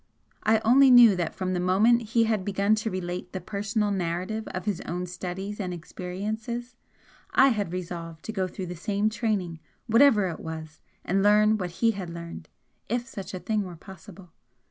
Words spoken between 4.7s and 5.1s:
own